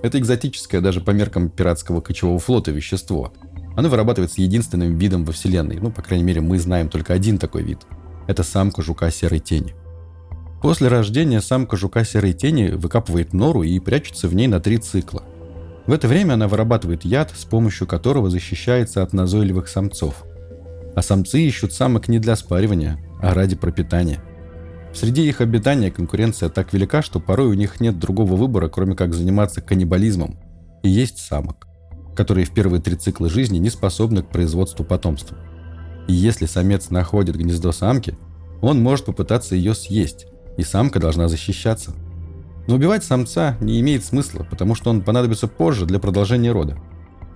Это 0.04 0.20
экзотическое 0.20 0.80
даже 0.80 1.00
по 1.00 1.10
меркам 1.10 1.50
пиратского 1.50 2.00
кочевого 2.00 2.38
флота 2.38 2.70
вещество. 2.70 3.32
Оно 3.76 3.88
вырабатывается 3.88 4.40
единственным 4.40 4.94
видом 4.94 5.24
во 5.24 5.32
Вселенной. 5.32 5.80
Ну, 5.80 5.90
по 5.90 6.00
крайней 6.00 6.22
мере, 6.22 6.40
мы 6.40 6.60
знаем 6.60 6.88
только 6.88 7.12
один 7.12 7.38
такой 7.38 7.64
вид. 7.64 7.80
Это 8.28 8.44
самка 8.44 8.82
жука 8.82 9.10
серой 9.10 9.40
тени. 9.40 9.74
После 10.62 10.86
рождения 10.86 11.40
самка 11.40 11.76
жука 11.76 12.04
серой 12.04 12.34
тени 12.34 12.70
выкапывает 12.70 13.32
нору 13.32 13.64
и 13.64 13.80
прячется 13.80 14.28
в 14.28 14.36
ней 14.36 14.46
на 14.46 14.60
три 14.60 14.78
цикла. 14.78 15.24
В 15.88 15.92
это 15.92 16.06
время 16.06 16.34
она 16.34 16.46
вырабатывает 16.46 17.04
яд, 17.04 17.32
с 17.36 17.44
помощью 17.44 17.88
которого 17.88 18.30
защищается 18.30 19.02
от 19.02 19.12
назойливых 19.12 19.66
самцов. 19.66 20.22
А 20.94 21.02
самцы 21.02 21.40
ищут 21.40 21.72
самок 21.72 22.06
не 22.06 22.20
для 22.20 22.36
спаривания, 22.36 23.04
а 23.20 23.34
ради 23.34 23.56
пропитания. 23.56 24.22
Среди 24.98 25.28
их 25.28 25.40
обитания 25.40 25.92
конкуренция 25.92 26.48
так 26.48 26.72
велика, 26.72 27.02
что 27.02 27.20
порой 27.20 27.46
у 27.46 27.54
них 27.54 27.80
нет 27.80 28.00
другого 28.00 28.34
выбора, 28.34 28.68
кроме 28.68 28.96
как 28.96 29.14
заниматься 29.14 29.60
каннибализмом. 29.60 30.36
И 30.82 30.88
есть 30.88 31.18
самок, 31.18 31.68
которые 32.16 32.44
в 32.44 32.50
первые 32.50 32.82
три 32.82 32.96
цикла 32.96 33.28
жизни 33.28 33.58
не 33.58 33.70
способны 33.70 34.24
к 34.24 34.28
производству 34.28 34.84
потомства. 34.84 35.38
И 36.08 36.12
если 36.12 36.46
самец 36.46 36.90
находит 36.90 37.36
гнездо 37.36 37.70
самки, 37.70 38.18
он 38.60 38.82
может 38.82 39.04
попытаться 39.04 39.54
ее 39.54 39.76
съесть, 39.76 40.26
и 40.56 40.64
самка 40.64 40.98
должна 40.98 41.28
защищаться. 41.28 41.94
Но 42.66 42.74
убивать 42.74 43.04
самца 43.04 43.56
не 43.60 43.78
имеет 43.78 44.04
смысла, 44.04 44.44
потому 44.50 44.74
что 44.74 44.90
он 44.90 45.02
понадобится 45.02 45.46
позже 45.46 45.86
для 45.86 46.00
продолжения 46.00 46.50
рода. 46.50 46.76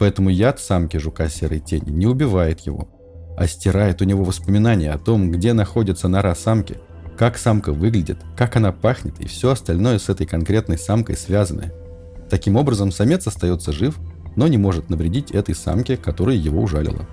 Поэтому 0.01 0.31
яд 0.31 0.59
самки 0.59 0.97
жука 0.97 1.29
серой 1.29 1.61
тени 1.61 1.91
не 1.91 2.07
убивает 2.07 2.59
его, 2.63 2.89
а 3.37 3.47
стирает 3.47 4.03
у 4.03 4.05
него 4.05 4.25
воспоминания 4.25 4.91
о 4.91 4.99
том, 4.99 5.31
где 5.31 5.53
находится 5.53 6.09
нора 6.09 6.35
самки, 6.35 6.79
как 7.23 7.39
самка 7.39 7.73
выглядит, 7.73 8.19
как 8.37 8.57
она 8.57 8.73
пахнет 8.73 9.21
и 9.21 9.29
все 9.29 9.53
остальное 9.53 10.01
с 10.01 10.09
этой 10.09 10.27
конкретной 10.27 10.77
самкой 10.77 11.17
связанное. 11.17 11.73
Таким 12.29 12.57
образом, 12.57 12.91
самец 12.91 13.29
остается 13.29 13.71
жив, 13.71 13.97
но 14.35 14.49
не 14.49 14.59
может 14.59 14.91
навредить 14.91 15.31
этой 15.31 15.55
самке, 15.55 15.97
которая 15.97 16.35
его 16.35 16.61
ужалила. 16.61 17.07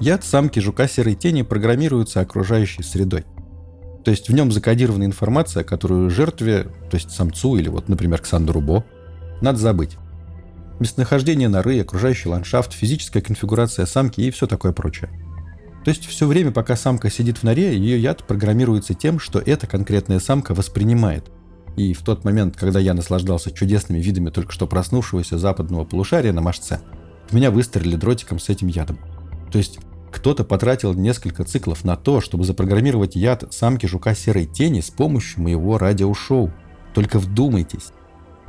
Яд 0.00 0.24
самки 0.24 0.58
жука 0.58 0.88
серой 0.88 1.14
тени 1.14 1.42
программируется 1.42 2.22
окружающей 2.22 2.82
средой. 2.82 3.24
То 4.04 4.10
есть 4.10 4.28
в 4.28 4.34
нем 4.34 4.50
закодирована 4.50 5.04
информация, 5.04 5.62
которую 5.62 6.10
жертве, 6.10 6.64
то 6.90 6.96
есть 6.96 7.12
самцу 7.12 7.54
или 7.54 7.68
вот, 7.68 7.88
например, 7.88 8.20
Ксандру 8.20 8.60
Бо, 8.60 8.84
надо 9.40 9.58
забыть. 9.58 9.96
Местонахождение 10.80 11.48
норы, 11.48 11.78
окружающий 11.78 12.30
ландшафт, 12.30 12.72
физическая 12.72 13.22
конфигурация 13.22 13.86
самки 13.86 14.22
и 14.22 14.32
все 14.32 14.48
такое 14.48 14.72
прочее. 14.72 15.08
То 15.84 15.90
есть 15.90 16.06
все 16.06 16.26
время, 16.26 16.50
пока 16.50 16.76
самка 16.76 17.10
сидит 17.10 17.38
в 17.38 17.42
норе, 17.42 17.76
ее 17.76 18.00
яд 18.00 18.26
программируется 18.26 18.94
тем, 18.94 19.18
что 19.18 19.38
эта 19.38 19.66
конкретная 19.66 20.18
самка 20.18 20.54
воспринимает. 20.54 21.30
И 21.76 21.92
в 21.92 22.02
тот 22.02 22.24
момент, 22.24 22.56
когда 22.56 22.80
я 22.80 22.94
наслаждался 22.94 23.50
чудесными 23.50 24.00
видами 24.00 24.30
только 24.30 24.52
что 24.52 24.66
проснувшегося 24.66 25.38
западного 25.38 25.84
полушария 25.84 26.32
на 26.32 26.40
мажце, 26.40 26.80
в 27.28 27.34
меня 27.34 27.50
выстрелили 27.50 27.96
дротиком 27.96 28.38
с 28.38 28.48
этим 28.48 28.68
ядом. 28.68 28.98
То 29.52 29.58
есть 29.58 29.78
кто-то 30.10 30.44
потратил 30.44 30.94
несколько 30.94 31.44
циклов 31.44 31.84
на 31.84 31.96
то, 31.96 32.20
чтобы 32.20 32.44
запрограммировать 32.44 33.16
яд 33.16 33.52
самки 33.52 33.86
жука 33.86 34.14
серой 34.14 34.46
тени 34.46 34.80
с 34.80 34.90
помощью 34.90 35.42
моего 35.42 35.76
радиошоу. 35.76 36.52
Только 36.94 37.18
вдумайтесь. 37.18 37.88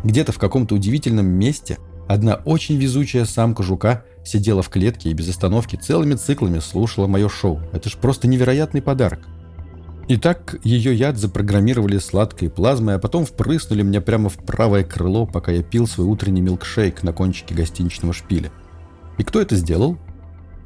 Где-то 0.03 0.31
в 0.31 0.37
каком-то 0.37 0.75
удивительном 0.75 1.25
месте 1.25 1.79
одна 2.07 2.35
очень 2.45 2.77
везучая 2.77 3.25
самка 3.25 3.63
жука 3.63 4.05
сидела 4.25 4.61
в 4.61 4.69
клетке 4.69 5.09
и 5.09 5.13
без 5.13 5.29
остановки 5.29 5.75
целыми 5.75 6.15
циклами 6.15 6.59
слушала 6.59 7.07
мое 7.07 7.29
шоу. 7.29 7.61
Это 7.71 7.89
ж 7.89 7.93
просто 7.93 8.27
невероятный 8.27 8.81
подарок. 8.81 9.19
Итак, 10.07 10.57
ее 10.63 10.93
яд 10.93 11.17
запрограммировали 11.17 11.97
сладкой 11.97 12.49
плазмой, 12.49 12.95
а 12.95 12.99
потом 12.99 13.25
впрыснули 13.25 13.81
мне 13.81 14.01
прямо 14.01 14.29
в 14.29 14.35
правое 14.37 14.83
крыло, 14.83 15.25
пока 15.25 15.51
я 15.51 15.63
пил 15.63 15.87
свой 15.87 16.05
утренний 16.05 16.41
милкшейк 16.41 17.01
на 17.01 17.11
кончике 17.11 17.55
гостиничного 17.55 18.13
шпиля. 18.13 18.51
И 19.17 19.23
кто 19.23 19.41
это 19.41 19.55
сделал? 19.55 19.97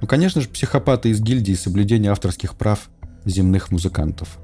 Ну, 0.01 0.07
конечно 0.07 0.41
же, 0.41 0.49
психопаты 0.49 1.09
из 1.09 1.21
гильдии 1.21 1.53
соблюдения 1.53 2.11
авторских 2.11 2.55
прав 2.55 2.89
земных 3.23 3.71
музыкантов. 3.71 4.39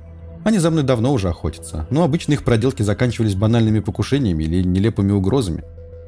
Они 0.46 0.60
за 0.60 0.70
мной 0.70 0.84
давно 0.84 1.12
уже 1.12 1.28
охотятся, 1.28 1.88
но 1.90 2.04
обычно 2.04 2.34
их 2.34 2.44
проделки 2.44 2.84
заканчивались 2.84 3.36
банальными 3.36 3.80
покушениями 3.80 4.44
или 4.44 4.64
нелепыми 4.64 5.12
угрозами. 5.12 5.64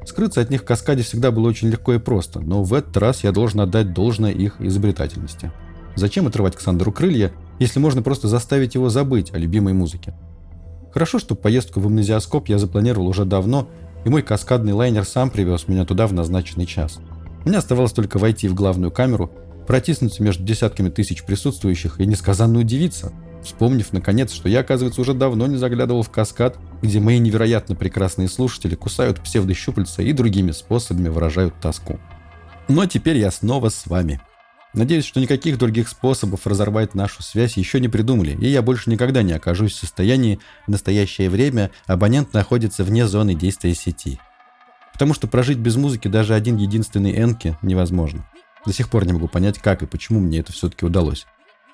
Скрыться 0.08 0.40
от 0.40 0.50
них 0.50 0.62
в 0.62 0.64
каскаде 0.64 1.02
всегда 1.02 1.30
было 1.30 1.48
очень 1.48 1.68
легко 1.68 1.94
и 1.94 1.98
просто, 1.98 2.40
но 2.40 2.62
в 2.62 2.72
этот 2.72 2.96
раз 2.96 3.24
я 3.24 3.30
должен 3.30 3.60
отдать 3.60 3.92
должное 3.92 4.32
их 4.32 4.60
изобретательности. 4.60 5.52
Зачем 5.96 6.26
отрывать 6.26 6.56
Ксандру 6.56 6.92
крылья, 6.92 7.32
если 7.58 7.78
можно 7.78 8.02
просто 8.02 8.26
заставить 8.26 8.74
его 8.74 8.88
забыть 8.88 9.34
о 9.34 9.38
любимой 9.38 9.74
музыке? 9.74 10.14
Хорошо, 10.92 11.18
что 11.18 11.34
поездку 11.34 11.80
в 11.80 11.86
амнезиоскоп 11.86 12.48
я 12.48 12.58
запланировал 12.58 13.06
уже 13.06 13.24
давно, 13.24 13.68
и 14.04 14.08
мой 14.08 14.22
каскадный 14.22 14.72
лайнер 14.72 15.04
сам 15.04 15.30
привез 15.30 15.68
меня 15.68 15.84
туда 15.84 16.06
в 16.06 16.12
назначенный 16.12 16.66
час– 16.66 16.98
мне 17.48 17.56
оставалось 17.56 17.92
только 17.92 18.18
войти 18.18 18.46
в 18.46 18.54
главную 18.54 18.90
камеру, 18.90 19.30
протиснуться 19.66 20.22
между 20.22 20.44
десятками 20.44 20.90
тысяч 20.90 21.24
присутствующих 21.24 21.98
и 21.98 22.06
несказанно 22.06 22.58
удивиться, 22.58 23.12
вспомнив, 23.48 23.92
наконец, 23.92 24.32
что 24.32 24.48
я, 24.48 24.60
оказывается, 24.60 25.00
уже 25.00 25.14
давно 25.14 25.46
не 25.46 25.56
заглядывал 25.56 26.02
в 26.02 26.10
каскад, 26.10 26.58
где 26.82 27.00
мои 27.00 27.18
невероятно 27.18 27.74
прекрасные 27.74 28.28
слушатели 28.28 28.74
кусают 28.74 29.20
псевдощупальца 29.20 30.02
и 30.02 30.12
другими 30.12 30.52
способами 30.52 31.08
выражают 31.08 31.58
тоску. 31.60 31.98
Но 32.68 32.86
теперь 32.86 33.16
я 33.16 33.30
снова 33.30 33.70
с 33.70 33.86
вами. 33.86 34.20
Надеюсь, 34.74 35.06
что 35.06 35.20
никаких 35.20 35.58
других 35.58 35.88
способов 35.88 36.46
разорвать 36.46 36.94
нашу 36.94 37.22
связь 37.22 37.56
еще 37.56 37.80
не 37.80 37.88
придумали, 37.88 38.36
и 38.38 38.48
я 38.48 38.60
больше 38.60 38.90
никогда 38.90 39.22
не 39.22 39.32
окажусь 39.32 39.72
в 39.72 39.80
состоянии 39.80 40.40
в 40.66 40.70
настоящее 40.70 41.30
время 41.30 41.70
абонент 41.86 42.34
находится 42.34 42.84
вне 42.84 43.06
зоны 43.08 43.34
действия 43.34 43.74
сети. 43.74 44.20
Потому 44.92 45.14
что 45.14 45.26
прожить 45.26 45.58
без 45.58 45.76
музыки 45.76 46.08
даже 46.08 46.34
один 46.34 46.56
единственный 46.56 47.18
Энки 47.18 47.56
невозможно. 47.62 48.28
До 48.66 48.72
сих 48.72 48.90
пор 48.90 49.06
не 49.06 49.14
могу 49.14 49.28
понять, 49.28 49.58
как 49.58 49.82
и 49.82 49.86
почему 49.86 50.20
мне 50.20 50.40
это 50.40 50.52
все-таки 50.52 50.84
удалось. 50.84 51.26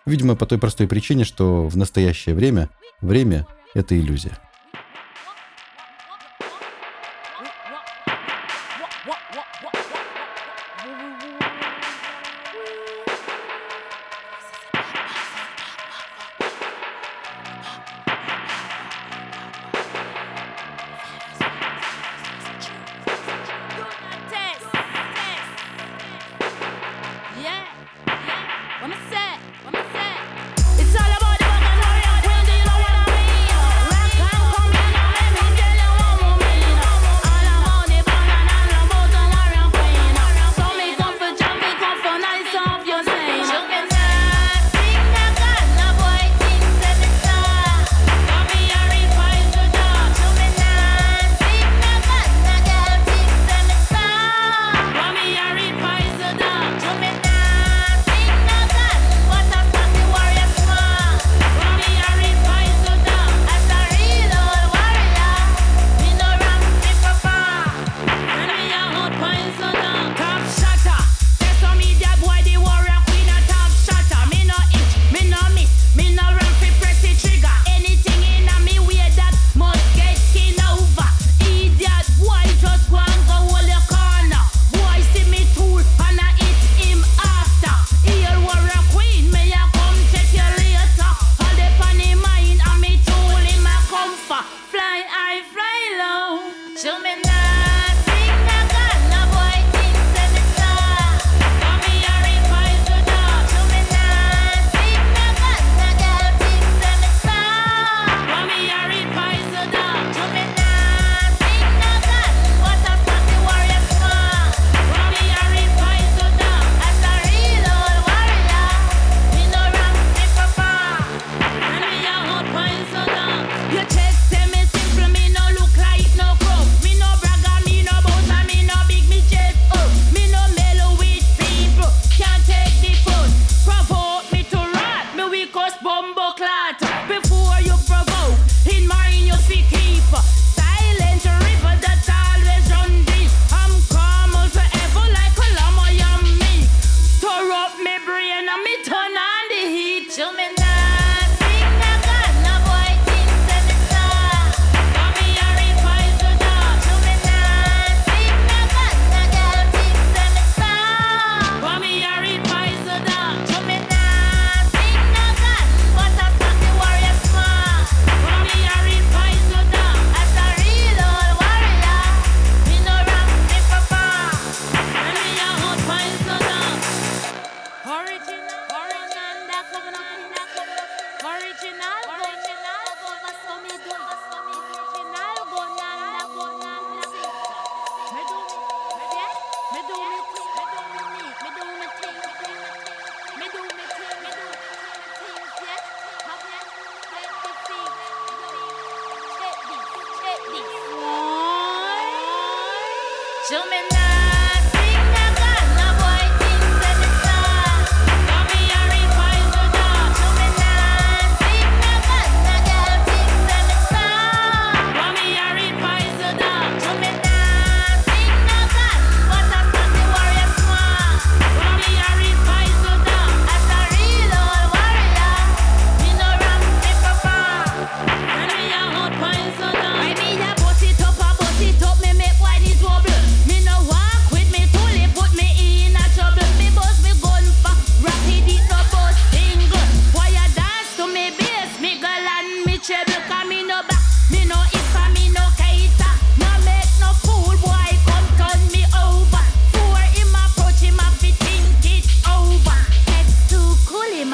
Видимо, 0.07 0.37
по 0.37 0.47
той 0.47 0.59
простой 0.59 0.87
причине, 0.87 1.25
что 1.25 1.67
в 1.67 1.77
настоящее 1.77 2.35
время 2.35 2.69
время— 3.01 3.47
это 3.75 3.99
иллюзия. 3.99 4.39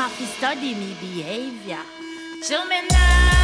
must 0.00 0.38
study 0.38 0.74
me 0.74 0.96
behavior. 0.98 1.82
Show 2.42 2.64
me 2.64 2.80
now. 2.90 3.39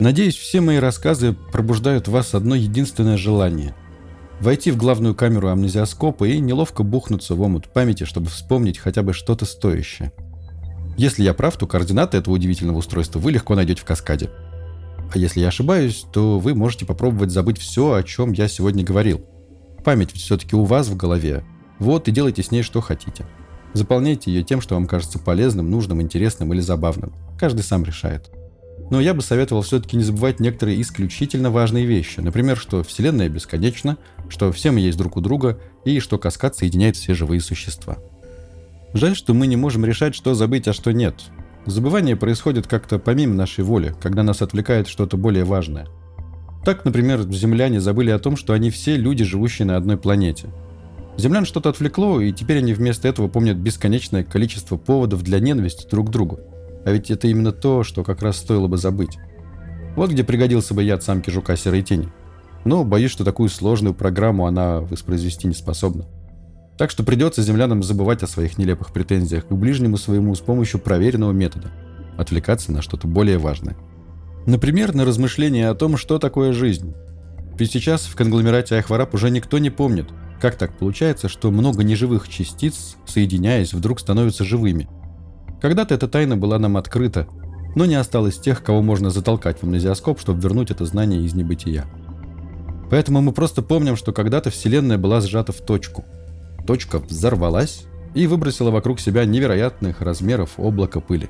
Надеюсь, 0.00 0.36
все 0.36 0.60
мои 0.60 0.76
рассказы 0.76 1.32
пробуждают 1.52 2.08
в 2.08 2.12
вас 2.12 2.34
одно 2.34 2.54
единственное 2.54 3.16
желание– 3.16 3.74
войти 4.40 4.70
в 4.70 4.76
главную 4.76 5.14
камеру 5.14 5.48
амнезиоскопа 5.48 6.24
и 6.24 6.38
неловко 6.38 6.82
бухнуться 6.82 7.34
в 7.34 7.42
омут 7.42 7.68
памяти, 7.68 8.04
чтобы 8.04 8.28
вспомнить 8.28 8.78
хотя 8.78 9.02
бы 9.02 9.12
что-то 9.12 9.44
стоящее. 9.44 10.12
Если 10.96 11.22
я 11.22 11.34
прав, 11.34 11.56
то 11.56 11.66
координаты 11.66 12.16
этого 12.16 12.34
удивительного 12.34 12.78
устройства 12.78 13.18
вы 13.18 13.32
легко 13.32 13.54
найдете 13.54 13.82
в 13.82 13.84
каскаде. 13.84 14.30
А 15.12 15.18
если 15.18 15.40
я 15.40 15.48
ошибаюсь, 15.48 16.04
то 16.12 16.38
вы 16.38 16.54
можете 16.54 16.84
попробовать 16.84 17.30
забыть 17.30 17.58
все, 17.58 17.92
о 17.92 18.02
чем 18.02 18.32
я 18.32 18.48
сегодня 18.48 18.84
говорил. 18.84 19.24
Память 19.84 20.12
все-таки 20.12 20.56
у 20.56 20.64
вас 20.64 20.88
в 20.88 20.96
голове. 20.96 21.44
Вот 21.78 22.08
и 22.08 22.12
делайте 22.12 22.42
с 22.42 22.50
ней 22.50 22.62
что 22.62 22.80
хотите. 22.80 23.26
Заполняйте 23.74 24.32
ее 24.32 24.42
тем, 24.42 24.60
что 24.60 24.74
вам 24.74 24.86
кажется 24.86 25.18
полезным, 25.18 25.70
нужным, 25.70 26.00
интересным 26.00 26.52
или 26.54 26.60
забавным. 26.60 27.12
Каждый 27.38 27.62
сам 27.62 27.84
решает. 27.84 28.30
Но 28.90 29.00
я 29.00 29.14
бы 29.14 29.22
советовал 29.22 29.62
все-таки 29.62 29.96
не 29.96 30.04
забывать 30.04 30.38
некоторые 30.38 30.80
исключительно 30.80 31.50
важные 31.50 31.86
вещи. 31.86 32.20
Например, 32.20 32.56
что 32.56 32.82
Вселенная 32.82 33.28
бесконечна, 33.28 33.96
что 34.28 34.52
все 34.52 34.70
мы 34.70 34.80
есть 34.80 34.96
друг 34.98 35.16
у 35.16 35.20
друга 35.20 35.58
и 35.84 35.98
что 35.98 36.18
каскад 36.18 36.54
соединяет 36.56 36.96
все 36.96 37.14
живые 37.14 37.40
существа. 37.40 37.98
Жаль, 38.94 39.16
что 39.16 39.34
мы 39.34 39.46
не 39.46 39.56
можем 39.56 39.84
решать, 39.84 40.14
что 40.14 40.34
забыть, 40.34 40.68
а 40.68 40.72
что 40.72 40.92
нет. 40.92 41.16
Забывание 41.66 42.14
происходит 42.14 42.68
как-то 42.68 43.00
помимо 43.00 43.34
нашей 43.34 43.64
воли, 43.64 43.94
когда 44.00 44.22
нас 44.22 44.40
отвлекает 44.40 44.86
что-то 44.86 45.16
более 45.16 45.44
важное. 45.44 45.88
Так, 46.64 46.84
например, 46.84 47.22
земляне 47.32 47.80
забыли 47.80 48.10
о 48.10 48.18
том, 48.18 48.36
что 48.36 48.52
они 48.52 48.70
все 48.70 48.96
люди, 48.96 49.24
живущие 49.24 49.66
на 49.66 49.76
одной 49.76 49.96
планете. 49.96 50.48
Землян 51.16 51.44
что-то 51.44 51.70
отвлекло, 51.70 52.20
и 52.20 52.32
теперь 52.32 52.58
они 52.58 52.72
вместо 52.72 53.08
этого 53.08 53.28
помнят 53.28 53.56
бесконечное 53.56 54.22
количество 54.22 54.76
поводов 54.76 55.22
для 55.22 55.40
ненависти 55.40 55.88
друг 55.88 56.08
к 56.08 56.10
другу. 56.10 56.40
А 56.86 56.92
ведь 56.92 57.10
это 57.10 57.26
именно 57.26 57.50
то, 57.50 57.82
что 57.82 58.04
как 58.04 58.22
раз 58.22 58.36
стоило 58.36 58.68
бы 58.68 58.76
забыть. 58.76 59.18
Вот 59.96 60.10
где 60.10 60.22
пригодился 60.22 60.72
бы 60.72 60.84
яд 60.84 61.02
самки 61.02 61.30
жука 61.30 61.56
серой 61.56 61.82
тени. 61.82 62.08
Но 62.64 62.84
боюсь, 62.84 63.10
что 63.10 63.24
такую 63.24 63.48
сложную 63.48 63.92
программу 63.92 64.46
она 64.46 64.78
воспроизвести 64.80 65.48
не 65.48 65.54
способна. 65.54 66.06
Так 66.78 66.92
что 66.92 67.02
придется 67.02 67.42
землянам 67.42 67.82
забывать 67.82 68.22
о 68.22 68.28
своих 68.28 68.56
нелепых 68.56 68.92
претензиях 68.92 69.48
к 69.48 69.52
ближнему 69.52 69.96
своему 69.96 70.32
с 70.36 70.38
помощью 70.38 70.78
проверенного 70.78 71.32
метода. 71.32 71.72
Отвлекаться 72.16 72.70
на 72.70 72.82
что-то 72.82 73.08
более 73.08 73.38
важное. 73.38 73.76
Например, 74.46 74.94
на 74.94 75.04
размышления 75.04 75.68
о 75.68 75.74
том, 75.74 75.96
что 75.96 76.20
такое 76.20 76.52
жизнь. 76.52 76.94
Ведь 77.58 77.72
сейчас 77.72 78.02
в 78.02 78.14
конгломерате 78.14 78.76
Ахвараб 78.76 79.12
уже 79.12 79.30
никто 79.30 79.58
не 79.58 79.70
помнит, 79.70 80.06
как 80.40 80.56
так 80.56 80.78
получается, 80.78 81.28
что 81.28 81.50
много 81.50 81.82
неживых 81.82 82.28
частиц, 82.28 82.94
соединяясь, 83.06 83.72
вдруг 83.74 83.98
становятся 83.98 84.44
живыми. 84.44 84.88
Когда-то 85.60 85.94
эта 85.94 86.08
тайна 86.08 86.36
была 86.36 86.58
нам 86.58 86.76
открыта, 86.76 87.26
но 87.74 87.86
не 87.86 87.94
осталось 87.94 88.38
тех, 88.38 88.62
кого 88.62 88.82
можно 88.82 89.10
затолкать 89.10 89.58
в 89.58 89.64
амнезиоскоп, 89.64 90.20
чтобы 90.20 90.40
вернуть 90.40 90.70
это 90.70 90.84
знание 90.84 91.22
из 91.22 91.34
небытия. 91.34 91.84
Поэтому 92.90 93.20
мы 93.20 93.32
просто 93.32 93.62
помним, 93.62 93.96
что 93.96 94.12
когда-то 94.12 94.50
Вселенная 94.50 94.98
была 94.98 95.20
сжата 95.20 95.52
в 95.52 95.60
точку. 95.60 96.04
Точка 96.66 96.98
взорвалась 96.98 97.84
и 98.14 98.26
выбросила 98.26 98.70
вокруг 98.70 99.00
себя 99.00 99.24
невероятных 99.24 100.00
размеров 100.00 100.52
облако 100.56 101.00
пыли. 101.00 101.28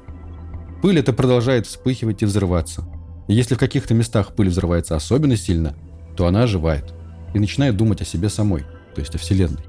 Пыль 0.82 0.98
это 0.98 1.12
продолжает 1.12 1.66
вспыхивать 1.66 2.22
и 2.22 2.26
взрываться. 2.26 2.86
И 3.26 3.34
если 3.34 3.54
в 3.54 3.58
каких-то 3.58 3.94
местах 3.94 4.34
пыль 4.34 4.50
взрывается 4.50 4.94
особенно 4.94 5.36
сильно, 5.36 5.74
то 6.16 6.26
она 6.26 6.44
оживает 6.44 6.94
и 7.34 7.38
начинает 7.38 7.76
думать 7.76 8.02
о 8.02 8.04
себе 8.04 8.28
самой, 8.28 8.62
то 8.94 9.00
есть 9.00 9.14
о 9.14 9.18
Вселенной. 9.18 9.64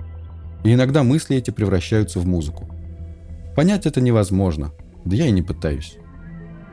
И 0.63 0.73
иногда 0.73 1.03
мысли 1.03 1.35
эти 1.37 1.51
превращаются 1.51 2.19
в 2.19 2.27
музыку. 2.27 2.69
Понять 3.57 3.87
это 3.87 4.01
невозможно, 4.01 4.71
да 5.03 5.15
я 5.15 5.25
и 5.25 5.31
не 5.31 5.41
пытаюсь. 5.41 5.97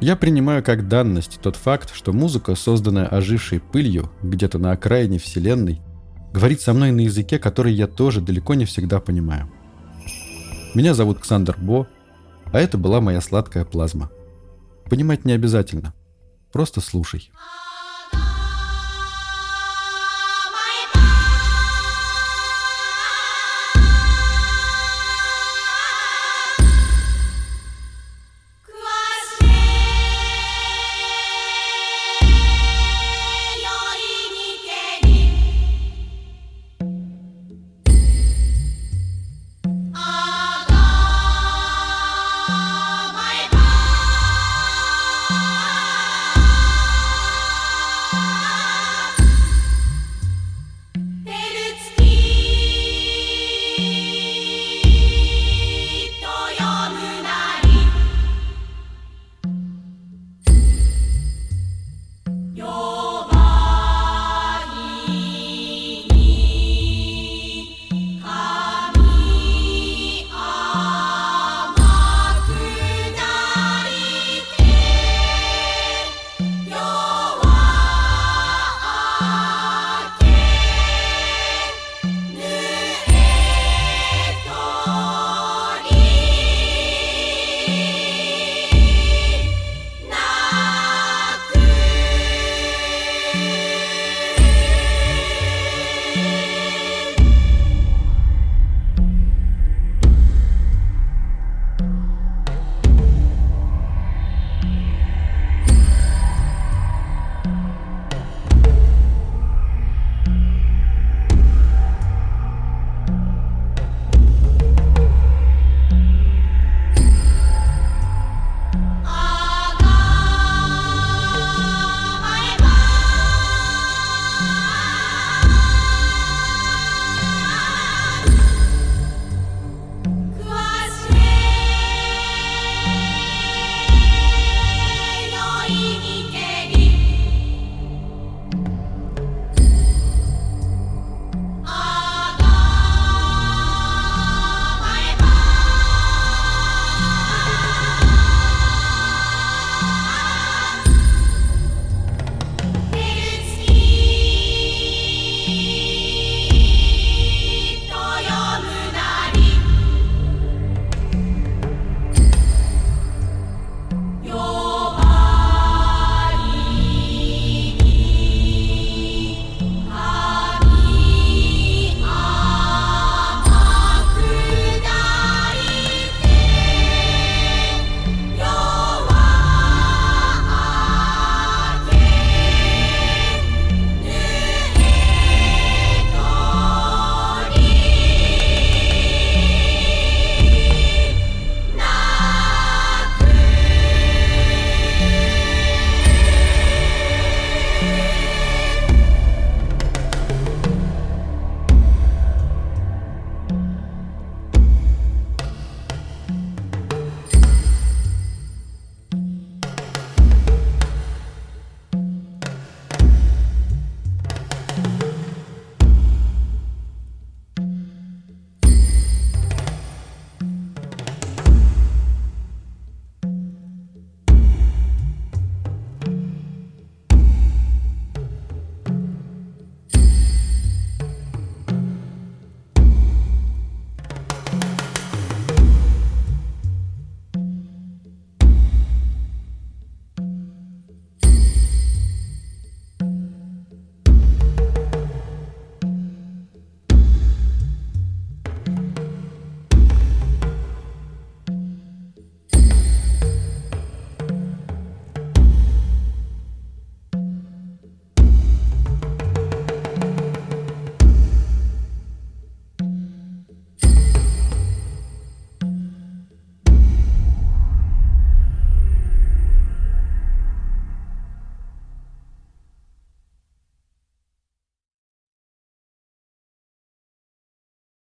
Я 0.00 0.16
принимаю 0.16 0.62
как 0.62 0.86
данность 0.86 1.40
тот 1.40 1.56
факт, 1.56 1.90
что 1.94 2.12
музыка, 2.12 2.54
созданная 2.54 3.06
ожившей 3.06 3.58
пылью 3.58 4.12
где-то 4.22 4.58
на 4.58 4.72
окраине 4.72 5.18
Вселенной, 5.18 5.80
говорит 6.30 6.60
со 6.60 6.74
мной 6.74 6.90
на 6.90 7.00
языке, 7.00 7.38
который 7.38 7.72
я 7.72 7.86
тоже 7.86 8.20
далеко 8.20 8.52
не 8.52 8.66
всегда 8.66 9.00
понимаю. 9.00 9.50
Меня 10.74 10.92
зовут 10.92 11.20
Ксандр 11.20 11.56
Бо, 11.58 11.88
а 12.52 12.60
это 12.60 12.76
была 12.76 13.00
моя 13.00 13.22
сладкая 13.22 13.64
плазма. 13.64 14.10
Понимать 14.84 15.24
не 15.24 15.32
обязательно. 15.32 15.94
Просто 16.52 16.82
слушай. 16.82 17.30